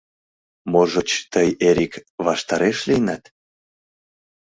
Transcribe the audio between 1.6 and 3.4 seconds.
Эрик, ваштареш лийынат?